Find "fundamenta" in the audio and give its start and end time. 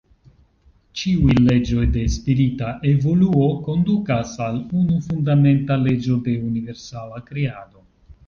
5.09-5.77